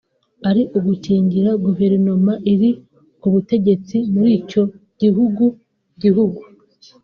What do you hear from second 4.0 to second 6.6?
mur’icyo gihugu gihugu